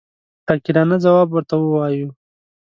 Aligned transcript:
عاقلانه 0.49 0.97
ځواب 1.03 1.27
ورته 1.31 1.55
ووایو. 1.57 2.09